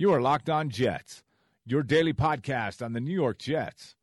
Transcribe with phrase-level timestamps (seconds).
[0.00, 1.24] You are Locked On Jets,
[1.66, 3.96] your daily podcast on the New York Jets,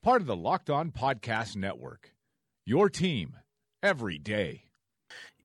[0.00, 2.14] part of the Locked On Podcast Network.
[2.64, 3.34] Your team
[3.82, 4.66] every day.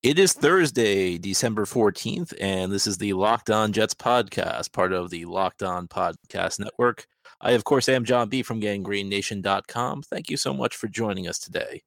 [0.04, 5.10] It is Thursday, December 14th, and this is the Locked On Jets podcast, part of
[5.10, 7.08] the Locked On Podcast Network.
[7.42, 8.44] I, of course, am John B.
[8.44, 10.04] from GangGreenNation.com.
[10.04, 11.82] Thank you so much for joining us today.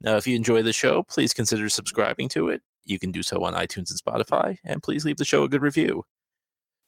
[0.00, 2.62] Now, if you enjoy the show, please consider subscribing to it.
[2.84, 5.62] You can do so on iTunes and Spotify, and please leave the show a good
[5.62, 6.02] review.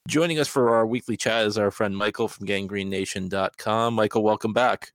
[0.07, 3.93] Joining us for our weekly chat is our friend Michael from GangGreenNation.com.
[3.93, 4.91] Michael, welcome back.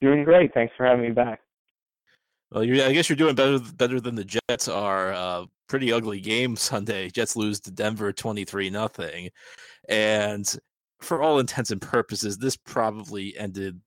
[0.00, 0.54] Doing great.
[0.54, 1.40] Thanks for having me back.
[2.50, 5.12] Well, I guess you're doing better better than the Jets are.
[5.12, 7.10] Uh, pretty ugly game Sunday.
[7.10, 9.28] Jets lose to Denver 23 nothing,
[9.88, 10.56] and
[11.00, 13.80] for all intents and purposes, this probably ended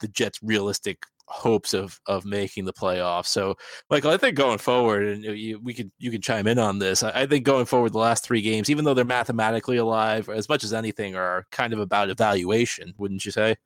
[0.00, 3.26] the Jets' realistic hopes of of making the playoffs.
[3.26, 3.54] So,
[3.90, 7.02] Michael, I think going forward, and you, we could you can chime in on this.
[7.02, 10.48] I, I, think going forward, the last three games, even though they're mathematically alive, as
[10.48, 12.94] much as anything, are kind of about evaluation.
[12.98, 13.56] Wouldn't you say?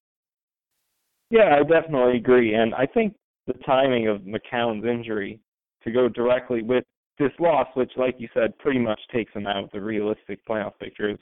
[1.30, 3.14] Yeah, I definitely agree, and I think
[3.46, 5.40] the timing of McCown's injury
[5.84, 6.84] to go directly with
[7.18, 10.72] this loss, which, like you said, pretty much takes him out of the realistic playoff
[10.80, 11.18] pictures.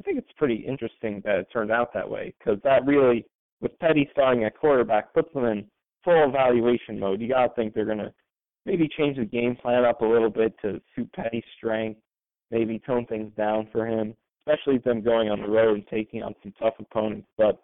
[0.00, 3.24] I think it's pretty interesting that it turned out that way because that really,
[3.60, 5.64] with Petty starting at quarterback, puts them in
[6.04, 7.20] full evaluation mode.
[7.20, 8.12] You got to think they're to
[8.66, 12.00] maybe change the game plan up a little bit to suit Petty's strength,
[12.50, 14.14] maybe tone things down for him,
[14.46, 17.28] especially them going on the road and taking on some tough opponents.
[17.36, 17.62] But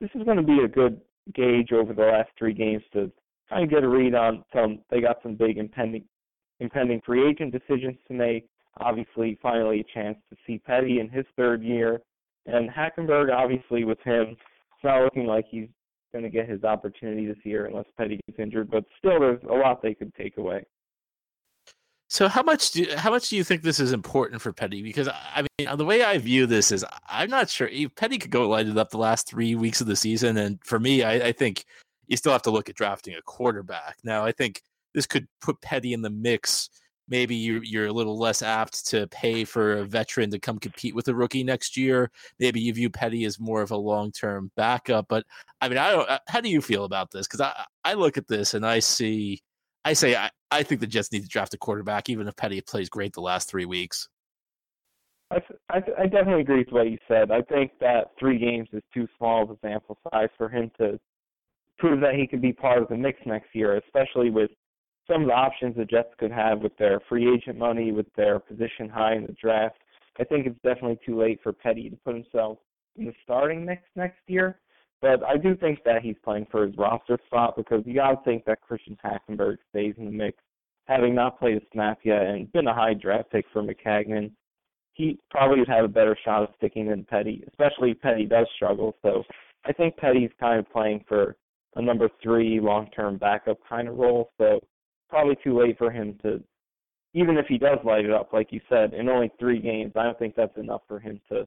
[0.00, 1.00] this is going to be a good
[1.34, 3.10] gauge over the last three games to
[3.48, 4.80] kind of get a read on some.
[4.90, 6.04] They got some big impending
[6.60, 8.48] impending free agent decisions to make.
[8.78, 12.00] Obviously, finally a chance to see Petty in his third year,
[12.46, 13.32] and Hackenberg.
[13.32, 15.68] Obviously, with him, it's not looking like he's
[16.12, 18.70] going to get his opportunity this year unless Petty gets injured.
[18.70, 20.64] But still, there's a lot they could take away.
[22.10, 24.82] So how much do how much do you think this is important for Petty?
[24.82, 28.48] Because I mean, the way I view this is, I'm not sure Petty could go
[28.48, 31.32] light it up the last three weeks of the season, and for me, I, I
[31.32, 31.66] think
[32.06, 33.98] you still have to look at drafting a quarterback.
[34.04, 34.62] Now, I think
[34.94, 36.70] this could put Petty in the mix
[37.08, 40.94] maybe you're, you're a little less apt to pay for a veteran to come compete
[40.94, 42.10] with a rookie next year.
[42.38, 45.06] Maybe you view Petty as more of a long term backup.
[45.08, 45.24] But
[45.60, 46.08] I mean, I don't.
[46.08, 47.26] Uh, how do you feel about this?
[47.26, 49.40] Because I I look at this and I see,
[49.84, 52.60] I say I, I think the Jets need to draft a quarterback, even if Petty
[52.60, 54.08] plays great the last three weeks.
[55.30, 55.36] I,
[55.70, 57.30] I, I definitely agree with what you said.
[57.30, 60.98] I think that three games is too small of a sample size for him to
[61.78, 64.50] prove that he could be part of the mix next year, especially with
[65.10, 68.38] some of the options the Jets could have with their free agent money, with their
[68.38, 69.78] position high in the draft.
[70.20, 72.58] I think it's definitely too late for Petty to put himself
[72.96, 74.58] in the starting mix next year.
[75.00, 78.24] But I do think that he's playing for his roster spot because you got to
[78.24, 80.38] think that Christian Hackenberg stays in the mix,
[80.86, 84.32] having not played a snap yet and been a high draft pick for Maccagnan.
[84.94, 88.48] He probably would have a better shot of sticking than Petty, especially if Petty does
[88.56, 88.96] struggle.
[89.02, 89.22] So
[89.64, 91.36] I think Petty's kind of playing for
[91.76, 94.32] a number three long-term backup kind of role.
[94.38, 94.58] So
[95.08, 96.42] probably too late for him to,
[97.14, 99.92] even if he does light it up, like you said, in only three games.
[99.96, 101.46] I don't think that's enough for him to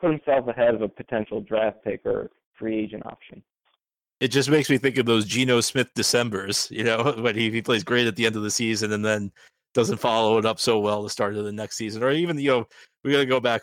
[0.00, 3.42] put himself ahead of a potential draft pick or free agent option.
[4.20, 7.62] It just makes me think of those Geno Smith December's, you know, when he, he
[7.62, 9.32] plays great at the end of the season and then
[9.72, 12.02] doesn't follow it up so well the start of the next season.
[12.02, 12.66] Or even, you know,
[13.04, 13.62] we got to go back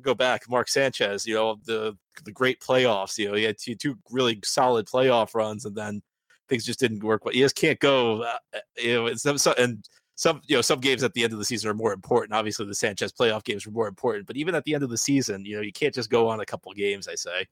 [0.00, 3.18] go back, Mark Sanchez, you know, the the great playoffs.
[3.18, 6.02] You know, he had two, two really solid playoff runs, and then
[6.52, 7.22] things just didn't work.
[7.24, 8.22] But you just can't go.
[8.22, 11.32] Uh, uh you know, and some, and some you know some games at the end
[11.32, 12.34] of the season are more important.
[12.34, 14.26] Obviously, the Sanchez playoff games were more important.
[14.26, 16.40] But even at the end of the season, you know, you can't just go on
[16.40, 17.08] a couple games.
[17.08, 17.46] I say.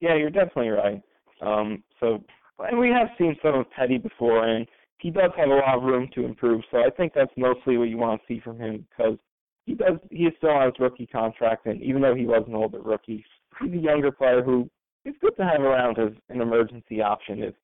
[0.00, 1.02] Yeah, you're definitely right.
[1.42, 2.24] Um, so,
[2.58, 4.66] and we have seen some of Petty before, and
[4.98, 6.62] he does have a lot of room to improve.
[6.70, 9.18] So I think that's mostly what you want to see from him because
[9.66, 12.54] he does he is still on his rookie contract, and even though he was an
[12.54, 13.24] older rookie,
[13.62, 14.68] he's a younger player who
[15.04, 17.54] it's good to have around as an emergency option if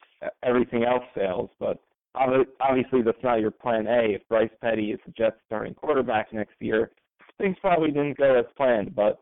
[0.43, 1.51] everything else fails.
[1.61, 1.79] But
[2.15, 4.15] obviously, that's not your plan A.
[4.15, 6.91] If Bryce Petty is the Jets' starting quarterback next year,
[7.39, 8.95] things probably didn't go as planned.
[8.95, 9.21] But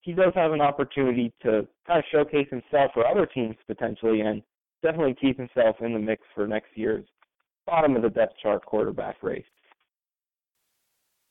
[0.00, 4.42] he does have an opportunity to kind of showcase himself for other teams potentially, and
[4.82, 7.04] definitely keep himself in the mix for next year's
[7.66, 9.44] bottom of the depth chart quarterback race.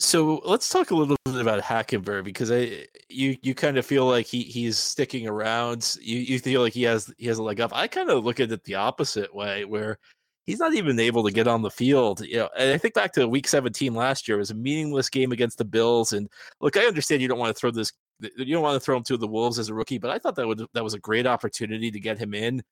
[0.05, 4.05] So let's talk a little bit about Hackenberg because I you you kind of feel
[4.05, 5.97] like he he's sticking around.
[5.99, 7.71] You you feel like he has he has a leg up.
[7.73, 9.97] I kind of look at it the opposite way where
[10.45, 12.21] he's not even able to get on the field.
[12.21, 15.09] You know, and I think back to week 17 last year it was a meaningless
[15.09, 16.13] game against the Bills.
[16.13, 16.29] And
[16.61, 19.03] look, I understand you don't want to throw this you don't want to throw him
[19.03, 21.27] to the wolves as a rookie, but I thought that would that was a great
[21.27, 22.63] opportunity to get him in,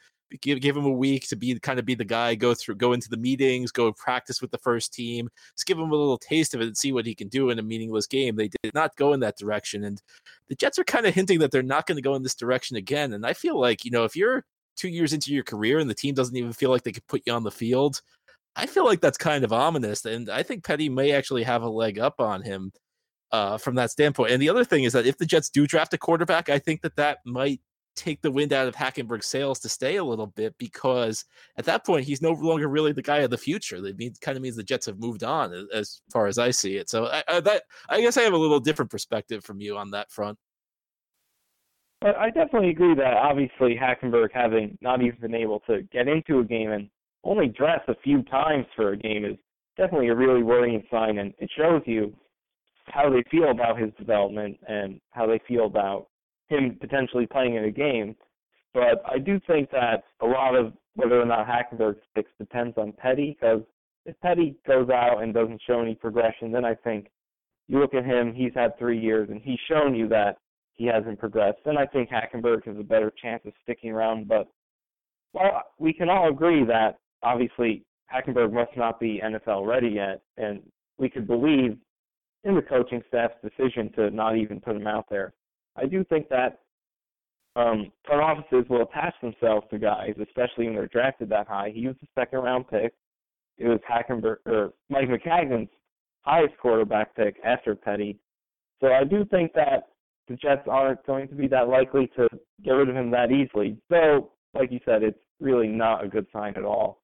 [0.42, 2.94] give give him a week to be kind of be the guy, go through, go
[2.94, 6.54] into the meetings, go practice with the first team, just give him a little taste
[6.54, 8.36] of it and see what he can do in a meaningless game.
[8.36, 10.02] They did not go in that direction, and
[10.48, 12.78] the Jets are kind of hinting that they're not going to go in this direction
[12.78, 13.14] again.
[13.14, 15.94] And I feel like you know if you're two years into your career and the
[15.94, 18.02] team doesn't even feel like they could put you on the field.
[18.56, 21.70] I feel like that's kind of ominous, and I think Petty may actually have a
[21.70, 22.72] leg up on him
[23.34, 24.32] uh, from that standpoint.
[24.32, 26.82] And the other thing is that if the Jets do draft a quarterback, I think
[26.84, 27.60] that that might
[27.96, 31.26] take the wind out of Hackenberg's sails to stay a little bit because
[31.58, 33.82] at that point he's no longer really the guy of the future.
[33.82, 36.78] That means kind of means the Jets have moved on as far as I see
[36.78, 36.90] it.
[36.90, 39.92] So I, I, that I guess I have a little different perspective from you on
[39.92, 40.38] that front.
[42.04, 46.44] I definitely agree that obviously Hackenberg having not even been able to get into a
[46.44, 46.90] game and
[47.24, 49.38] only dress a few times for a game is
[49.78, 52.14] definitely a really worrying sign, and it shows you
[52.86, 56.08] how they feel about his development and how they feel about
[56.48, 58.16] him potentially playing in a game.
[58.74, 62.94] But I do think that a lot of whether or not Hackenberg sticks depends on
[62.94, 63.62] Petty because
[64.06, 67.08] if Petty goes out and doesn't show any progression, then I think
[67.68, 70.38] you look at him, he's had three years and he's shown you that
[70.74, 71.60] he hasn't progressed.
[71.66, 74.28] Then I think Hackenberg has a better chance of sticking around.
[74.28, 74.48] But
[75.34, 80.62] well, we can all agree that obviously Hackenberg must not be NFL ready yet, and
[80.98, 81.78] we could believe
[82.44, 85.34] in the coaching staff's decision to not even put him out there.
[85.76, 86.60] I do think that
[87.56, 91.72] um, front offices will attach themselves to guys, especially when they're drafted that high.
[91.74, 92.94] He was a second round pick.
[93.58, 95.70] It was Hackenberg or Mike Maccagnan's
[96.22, 98.18] highest quarterback pick after Petty.
[98.82, 99.90] So I do think that
[100.28, 102.28] the Jets aren't going to be that likely to
[102.64, 103.78] get rid of him that easily.
[103.90, 107.02] Though, like you said, it's really not a good sign at all.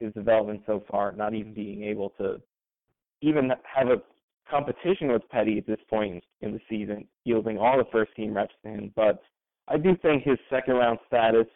[0.00, 2.40] His development so far, not even being able to
[3.20, 4.02] even have a
[4.50, 8.54] competition with Petty at this point in the season, yielding all the first team reps
[8.64, 8.92] to him.
[8.94, 9.22] But
[9.68, 11.46] I do think his second round status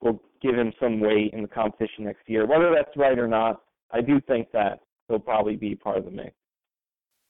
[0.00, 2.46] will give him some weight in the competition next year.
[2.46, 6.10] Whether that's right or not, I do think that he'll probably be part of the
[6.10, 6.32] mix.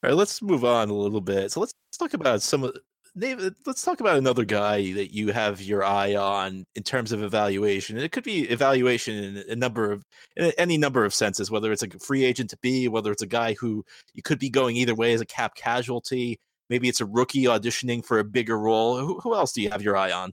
[0.03, 1.53] All right, let's move on a little bit.
[1.53, 2.77] So let's talk about some of
[3.15, 7.13] Name, uh, let's talk about another guy that you have your eye on in terms
[7.13, 7.99] of evaluation.
[7.99, 10.03] It could be evaluation in a number of
[10.57, 13.53] any number of senses, whether it's a free agent to be, whether it's a guy
[13.53, 16.41] who you could be going either way as a cap casualty.
[16.71, 18.99] Maybe it's a rookie auditioning for a bigger role.
[18.99, 20.33] Who, who else do you have your eye on?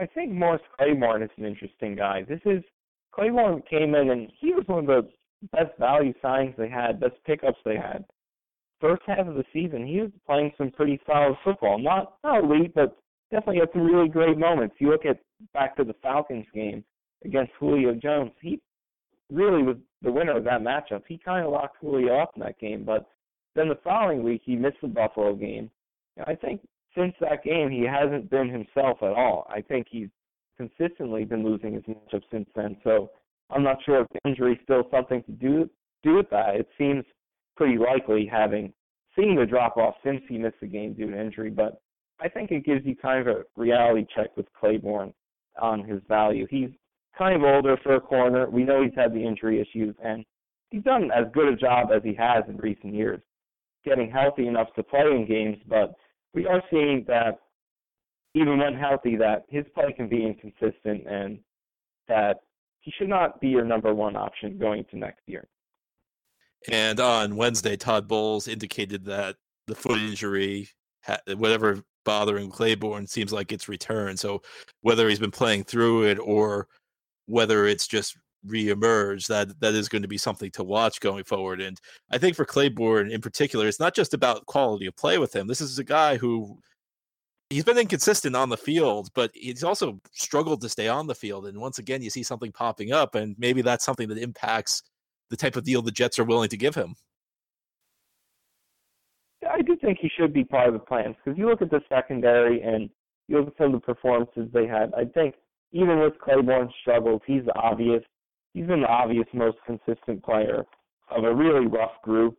[0.00, 2.24] I think Morris Claiborne is an interesting guy.
[2.26, 2.62] This is
[3.14, 5.10] Claiborne came in and he was one of the
[5.52, 8.06] best value signs they had, best pickups they had
[8.80, 11.78] first half of the season, he was playing some pretty solid football.
[11.78, 12.96] Not not elite, but
[13.30, 14.76] definitely had some really great moments.
[14.78, 15.18] You look at
[15.52, 16.84] back to the Falcons game
[17.24, 18.32] against Julio Jones.
[18.40, 18.60] He
[19.30, 21.02] really was the winner of that matchup.
[21.06, 23.08] He kind of locked Julio up in that game, but
[23.54, 25.70] then the following week he missed the Buffalo game.
[26.26, 26.66] I think
[26.96, 29.46] since that game he hasn't been himself at all.
[29.50, 30.08] I think he's
[30.56, 32.76] consistently been losing his matchup since then.
[32.82, 33.10] So
[33.50, 35.70] I'm not sure if injury is still something to do
[36.04, 36.56] do with that.
[36.56, 37.04] It seems
[37.58, 38.72] pretty likely having
[39.18, 41.82] seen the drop off since he missed the game due to injury, but
[42.20, 45.12] I think it gives you kind of a reality check with Claiborne
[45.60, 46.46] on his value.
[46.48, 46.70] He's
[47.16, 48.48] kind of older for a corner.
[48.48, 50.24] We know he's had the injury issues, and
[50.70, 53.20] he's done as good a job as he has in recent years,
[53.84, 55.58] getting healthy enough to play in games.
[55.68, 55.94] But
[56.34, 57.40] we are seeing that
[58.34, 61.40] even when healthy, that his play can be inconsistent, and
[62.06, 62.42] that
[62.80, 65.48] he should not be your number one option going to next year.
[66.70, 70.68] And on Wednesday, Todd Bowles indicated that the foot injury,
[71.36, 74.18] whatever bothering Claiborne, seems like it's returned.
[74.18, 74.42] So
[74.80, 76.66] whether he's been playing through it or
[77.26, 78.16] whether it's just
[78.46, 81.60] reemerged, that that is going to be something to watch going forward.
[81.60, 81.78] And
[82.10, 85.46] I think for Claiborne in particular, it's not just about quality of play with him.
[85.46, 86.58] This is a guy who
[87.50, 91.46] he's been inconsistent on the field, but he's also struggled to stay on the field.
[91.46, 94.82] And once again, you see something popping up, and maybe that's something that impacts
[95.30, 96.96] the type of deal the Jets are willing to give him.
[99.48, 101.80] I do think he should be part of the plans because you look at the
[101.88, 102.90] secondary and
[103.28, 104.92] you look at some of the performances they had.
[104.96, 105.34] I think
[105.72, 108.02] even with Claiborne's struggles, he's the obvious.
[108.54, 110.64] He's been the obvious most consistent player
[111.10, 112.36] of a really rough group.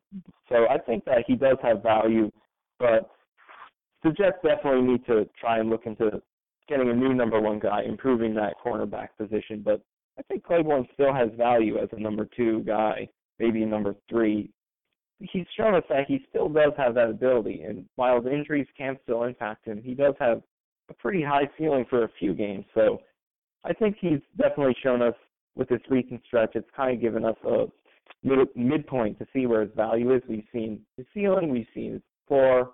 [0.49, 2.31] So I think that he does have value,
[2.79, 3.09] but
[4.03, 6.21] the Jets definitely need to try and look into
[6.67, 9.61] getting a new number one guy, improving that cornerback position.
[9.63, 9.81] But
[10.19, 13.07] I think Claiborne still has value as a number two guy,
[13.39, 14.51] maybe number three.
[15.19, 18.97] He's shown us that he still does have that ability, and while the injuries can
[19.03, 20.41] still impact him, he does have
[20.89, 22.65] a pretty high ceiling for a few games.
[22.73, 23.01] So
[23.63, 25.15] I think he's definitely shown us
[25.55, 26.51] with this recent stretch.
[26.55, 27.65] It's kind of given us a
[28.23, 30.21] mid- midpoint to see where his value is.
[30.27, 32.71] We've seen his ceiling, we've seen his floor.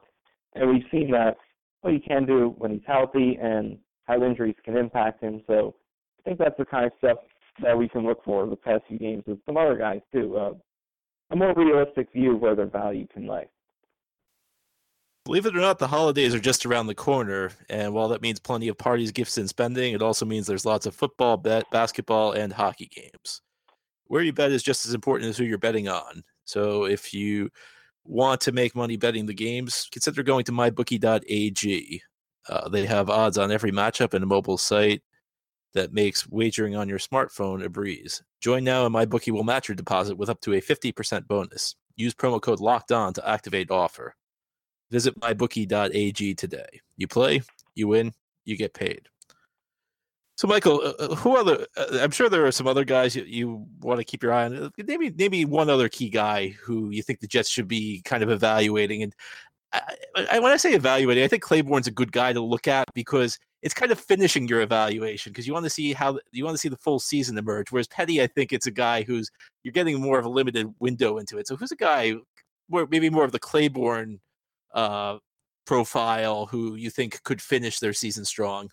[0.54, 1.36] and we've seen that
[1.82, 5.42] what he can do when he's healthy and how injuries can impact him.
[5.48, 5.76] So
[6.20, 7.18] I think that's the kind of stuff
[7.62, 10.38] that we can look for the past few games with some other guys too.
[10.38, 10.54] Uh,
[11.32, 13.50] a more realistic view of where their value can lay.
[15.26, 18.40] Believe it or not, the holidays are just around the corner, and while that means
[18.40, 22.34] plenty of parties, gifts, and spending, it also means there's lots of football, bet, basketball,
[22.34, 23.42] and hockey games.
[24.06, 26.24] Where you bet is just as important as who you're betting on.
[26.44, 27.50] So if you
[28.04, 32.04] want to make money betting the games, consider going to mybookie.ag.
[32.48, 35.02] Uh, they have odds on every matchup and a mobile site
[35.76, 38.24] that makes wagering on your smartphone a breeze.
[38.42, 41.76] Join now, and my bookie will match your deposit with up to a 50% bonus.
[41.96, 44.16] Use promo code Locked On to activate offer.
[44.90, 46.82] Visit mybookie.ag today.
[46.98, 47.42] You play,
[47.76, 48.14] you win,
[48.46, 49.08] you get paid.
[50.38, 51.66] So, Michael, uh, uh who other?
[51.78, 54.46] Uh, I'm sure there are some other guys you, you want to keep your eye
[54.46, 54.72] on.
[54.78, 58.30] Maybe, maybe one other key guy who you think the Jets should be kind of
[58.30, 59.04] evaluating.
[59.04, 59.16] And
[59.72, 59.82] I,
[60.32, 63.40] I, when I say evaluating, I think Claiborne's a good guy to look at because
[63.66, 66.60] it's kind of finishing your evaluation because you want to see how you want to
[66.60, 67.72] see the full season emerge.
[67.72, 69.28] Whereas Petty, I think it's a guy who's
[69.64, 71.48] you're getting more of a limited window into it.
[71.48, 72.14] So, who's a guy,
[72.70, 74.20] more maybe more of the Claiborne
[74.76, 75.18] uh,
[75.66, 78.70] profile who you think could finish their season strong?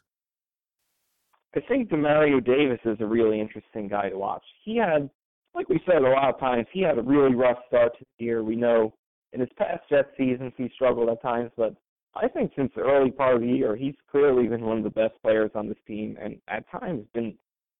[1.56, 4.44] I think Demario Davis is a really interesting guy to watch.
[4.62, 5.08] He had,
[5.54, 8.24] like we said a lot of times, he had a really rough start to the
[8.26, 8.44] year.
[8.44, 8.92] We know
[9.32, 11.74] in his past Jet seasons he struggled at times, but
[12.14, 14.90] I think since the early part of the year he's clearly been one of the
[14.90, 17.34] best players on this team, and at times been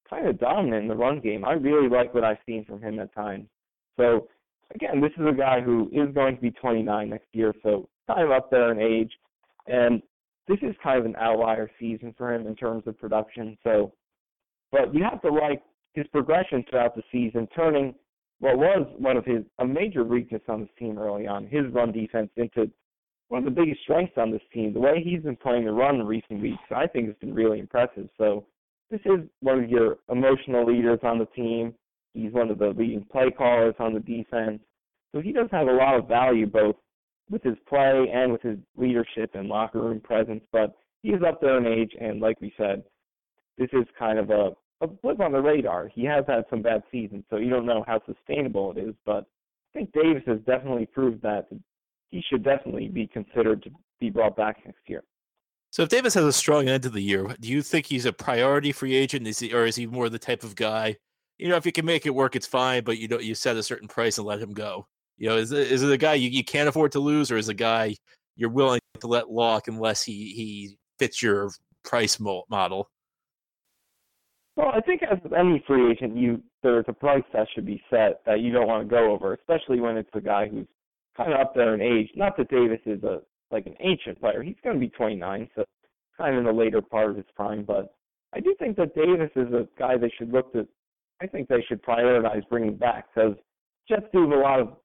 [0.09, 1.45] kind of dominant in the run game.
[1.45, 3.47] I really like what I've seen from him at times.
[3.99, 4.29] So
[4.75, 8.23] again, this is a guy who is going to be 29 next year, so kind
[8.23, 9.13] of up there in age,
[9.67, 10.03] and
[10.49, 13.57] this is kind of an outlier season for him in terms of production.
[13.63, 13.93] So,
[14.71, 15.63] but you have to like
[15.95, 17.95] his progression throughout the season, turning
[18.41, 21.93] what was one of his a major weakness on this team early on, his run
[21.93, 22.71] defense, into
[23.29, 24.73] one of the biggest strengths on this team.
[24.73, 27.59] The way he's been playing the run in recent weeks, I think, has been really
[27.59, 28.09] impressive.
[28.19, 28.47] So,
[28.91, 31.75] this is one of your emotional leaders on the team.
[32.13, 34.61] He's one of the leading play callers on the defense.
[35.13, 36.77] So he does have a lot of value both
[37.31, 40.45] with his play and with his leadership and locker room presence.
[40.53, 42.83] But he's up there in age, and like we said,
[43.59, 44.51] this is kind of a,
[44.83, 45.89] a blip on the radar.
[45.89, 48.95] He has had some bad seasons, so you don't know how sustainable it is.
[49.05, 49.25] But
[49.75, 51.49] I think Davis has definitely proved that
[52.13, 55.03] he should definitely be considered to be brought back next year.
[55.71, 58.13] So if Davis has a strong end of the year, do you think he's a
[58.13, 59.27] priority free agent?
[59.27, 60.97] Is he, or is he more the type of guy?
[61.39, 63.57] You know, if you can make it work, it's fine, but you don't you set
[63.57, 64.87] a certain price and let him go.
[65.17, 67.39] You know, is it, is it a guy you, you can't afford to lose, or
[67.39, 67.97] is a guy
[68.37, 71.51] you're willing to let walk unless he he fits your
[71.85, 72.91] price model?
[74.57, 78.21] Well, I think as any free agent, you there's a price that should be set
[78.27, 80.67] that you don't want to go over, especially when it's a guy who's
[81.17, 82.11] kind of up there in age.
[82.15, 85.65] Not that Davis is a like an ancient player; he's going to be 29, so
[86.17, 87.65] kind of in the later part of his prime.
[87.65, 87.95] But
[88.35, 90.67] I do think that Davis is a guy they should look to.
[91.21, 93.37] I think they should prioritize bringing back because
[93.89, 94.77] Jets do have a lot of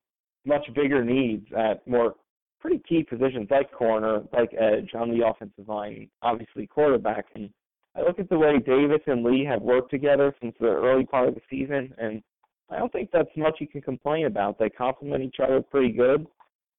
[0.46, 2.15] much bigger needs at more
[2.60, 7.25] pretty key positions like corner, like edge on the offensive line, obviously quarterback.
[7.36, 7.50] And
[7.96, 11.29] I look at the way Davis and Lee have worked together since the early part
[11.29, 12.22] of the season, and
[12.69, 14.59] I don't think that's much you can complain about.
[14.59, 16.27] They complement each other pretty good.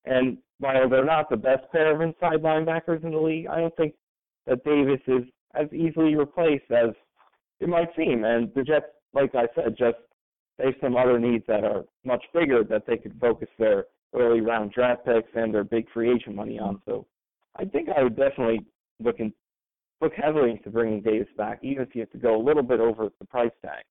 [0.05, 3.77] And while they're not the best pair of inside linebackers in the league, I don't
[3.77, 3.95] think
[4.47, 5.23] that Davis is
[5.55, 6.91] as easily replaced as
[7.61, 8.25] it might seem.
[8.25, 9.97] And the Jets, like I said, just
[10.59, 14.41] they have some other needs that are much bigger that they could focus their early
[14.41, 16.81] round draft picks and their big free agent money on.
[16.85, 17.07] So
[17.57, 18.61] I think I would definitely
[19.01, 19.33] look in,
[20.01, 22.81] look heavily into bringing Davis back, even if you have to go a little bit
[22.81, 23.85] over the price tag.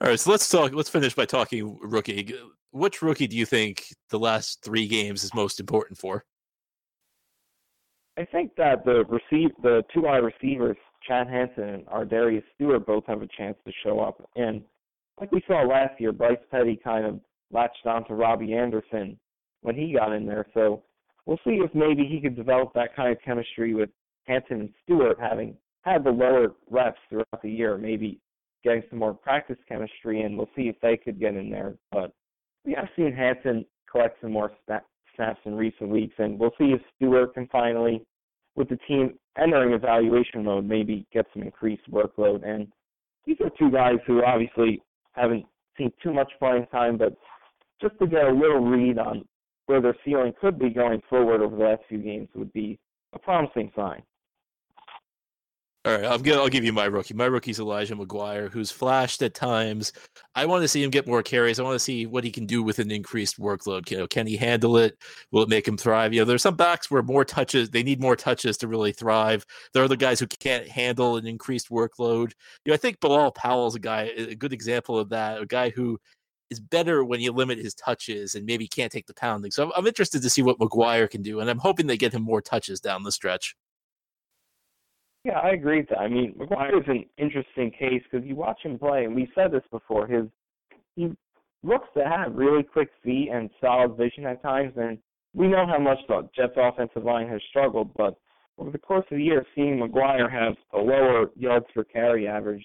[0.00, 0.72] All right, so let's talk.
[0.72, 2.32] Let's finish by talking rookie.
[2.70, 6.24] Which rookie do you think the last three games is most important for?
[8.16, 10.76] I think that the receive the two wide receivers,
[11.06, 14.22] Chad Hansen and Ardarius Stewart, both have a chance to show up.
[14.36, 14.62] And
[15.20, 19.18] like we saw last year, Bryce Petty kind of latched on to Robbie Anderson
[19.62, 20.46] when he got in there.
[20.54, 20.84] So
[21.26, 23.90] we'll see if maybe he could develop that kind of chemistry with
[24.26, 28.20] Hansen and Stewart having had the lower reps throughout the year, maybe
[28.64, 31.74] getting some more practice chemistry, and we'll see if they could get in there.
[31.92, 32.12] But
[32.64, 36.80] we have seen Hansen collect some more snaps in recent weeks, and we'll see if
[36.96, 38.04] Stewart can finally,
[38.56, 42.46] with the team entering evaluation mode, maybe get some increased workload.
[42.46, 42.68] And
[43.24, 45.44] these are two guys who obviously haven't
[45.76, 47.16] seen too much playing time, but
[47.80, 49.24] just to get a little read on
[49.66, 52.78] where their ceiling could be going forward over the last few games would be
[53.12, 54.02] a promising sign.
[55.84, 57.14] All right, I'll give, I'll give you my rookie.
[57.14, 59.92] My rookie's Elijah McGuire, who's flashed at times.
[60.34, 61.60] I want to see him get more carries.
[61.60, 63.88] I want to see what he can do with an increased workload.
[63.90, 64.98] You know, can he handle it?
[65.30, 66.12] Will it make him thrive?
[66.12, 69.46] You know, there's some backs where more touches, they need more touches to really thrive.
[69.72, 72.32] There are the guys who can't handle an increased workload.
[72.64, 75.40] You know, I think Bilal Powell's a guy, a good example of that.
[75.40, 75.98] A guy who
[76.50, 79.52] is better when you limit his touches and maybe can't take the pounding.
[79.52, 82.12] So I'm, I'm interested to see what McGuire can do, and I'm hoping they get
[82.12, 83.54] him more touches down the stretch.
[85.24, 85.98] Yeah, I agree with that.
[85.98, 89.52] I mean, McGuire is an interesting case because you watch him play, and we said
[89.52, 90.06] this before.
[90.06, 90.26] His
[90.94, 91.10] he
[91.62, 94.98] looks to have really quick feet and solid vision at times, and
[95.34, 97.92] we know how much the Jets' offensive line has struggled.
[97.94, 98.14] But
[98.58, 102.64] over the course of the year, seeing McGuire have a lower yards per carry average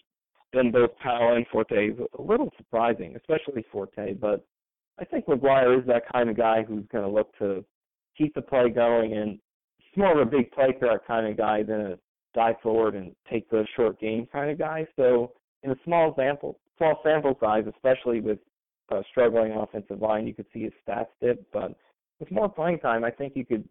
[0.54, 4.14] than both Powell and Forte is a little surprising, especially Forte.
[4.14, 4.46] But
[5.00, 7.66] I think McGuire is that kind of guy who's going to look to
[8.18, 9.40] keep the play going, and
[9.78, 11.98] he's more of a big play threat kind of guy than a
[12.34, 14.88] dive forward and take the short game kind of guy.
[14.96, 18.40] So in a small sample, small sample size, especially with
[18.90, 21.46] a struggling offensive line, you could see his stats dip.
[21.52, 21.76] But
[22.20, 23.68] with more playing time, I think you could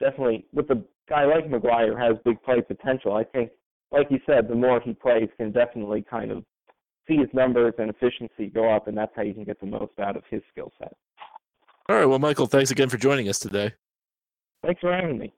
[0.00, 3.14] definitely, with a guy like McGuire has big play potential.
[3.14, 3.50] I think,
[3.92, 6.44] like you said, the more he plays, can definitely kind of
[7.06, 9.92] see his numbers and efficiency go up, and that's how you can get the most
[9.98, 10.94] out of his skill set.
[11.88, 12.06] All right.
[12.06, 13.74] Well, Michael, thanks again for joining us today.
[14.64, 15.32] Thanks for having me.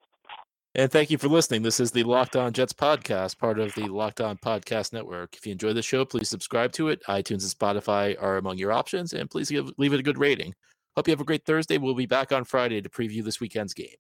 [0.79, 1.63] And thank you for listening.
[1.63, 5.35] This is the Locked On Jets podcast, part of the Locked On Podcast Network.
[5.35, 7.03] If you enjoy the show, please subscribe to it.
[7.09, 10.53] iTunes and Spotify are among your options, and please give, leave it a good rating.
[10.95, 11.79] Hope you have a great Thursday.
[11.79, 13.97] We'll be back on Friday to preview this weekend's game.